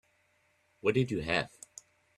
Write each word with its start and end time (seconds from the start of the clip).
What 0.79 0.95
did 0.95 1.11
you 1.11 1.21
have? 1.21 1.51